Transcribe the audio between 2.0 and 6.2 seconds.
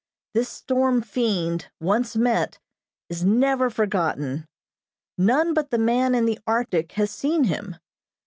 met, is never forgotten. None but the man